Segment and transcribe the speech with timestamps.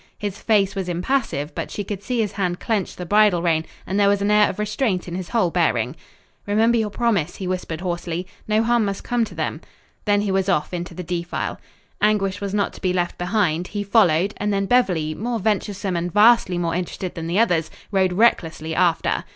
[0.17, 3.99] His face was impassive, but she could see his hand clench the bridle rein, and
[3.99, 5.95] there was an air of restraint in his whole bearing.
[6.47, 8.25] "Remember your promise," he whispered hoarsely.
[8.47, 9.61] "No harm must come to them."
[10.05, 11.59] Then he was off into the defile.
[12.01, 13.67] Anguish was not to be left behind.
[13.67, 18.13] He followed, and then Beverly, more venturesome and vastly more interested than the others, rode
[18.13, 19.23] recklessly after.